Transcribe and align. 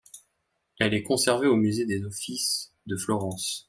Elle 0.79 0.95
est 0.95 1.03
conservée 1.03 1.45
au 1.45 1.55
musée 1.55 1.85
des 1.85 2.03
Offices 2.05 2.71
de 2.87 2.97
Florence. 2.97 3.59